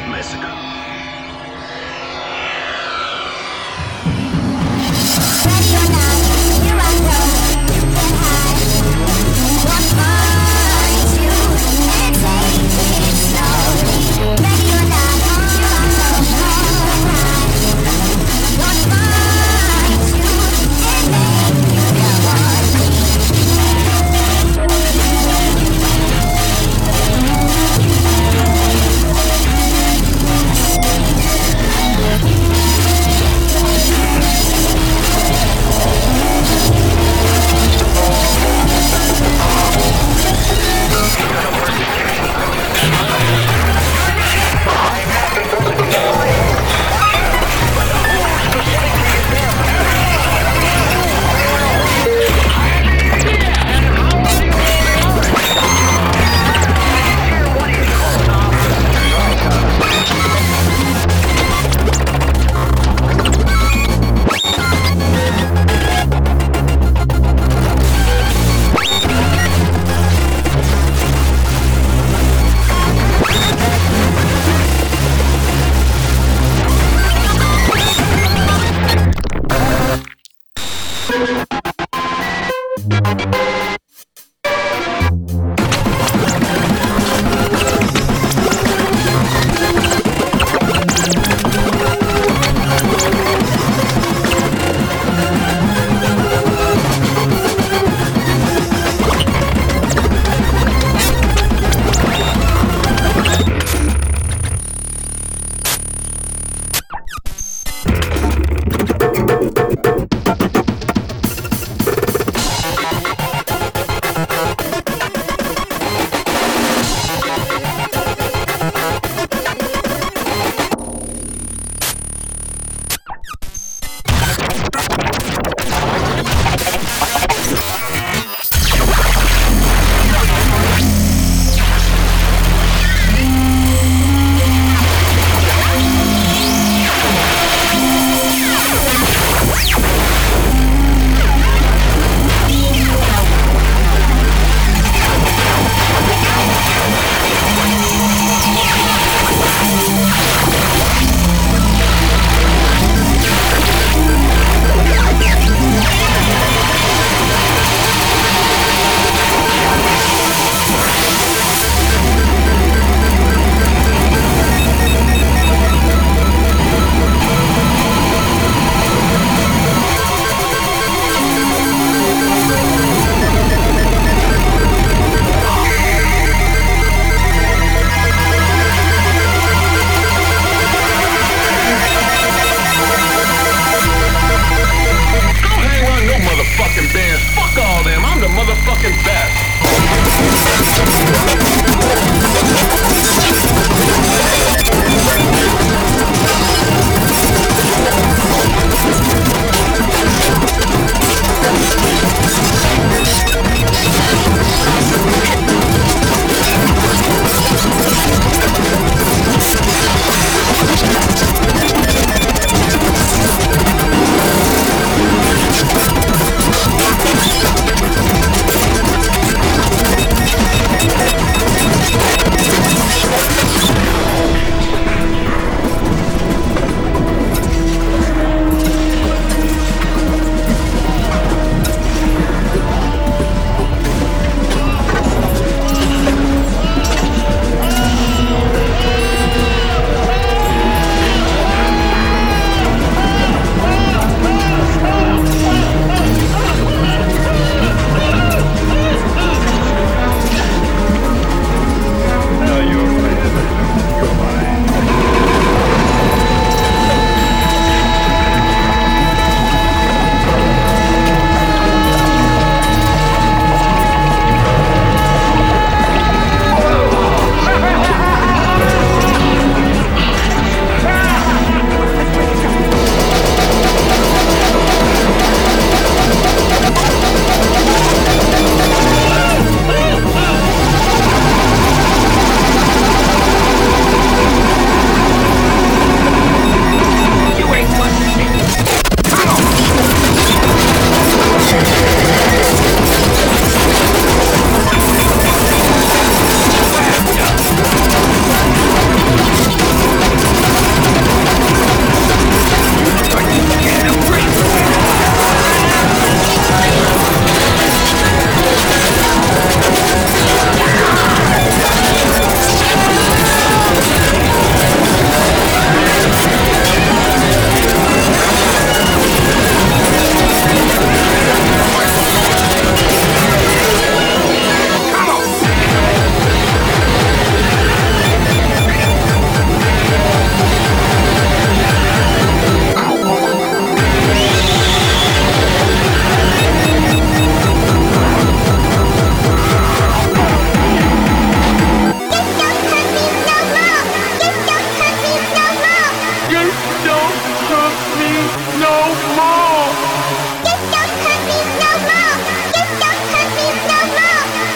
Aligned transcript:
massacre? 0.00 0.71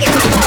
Thank 0.00 0.39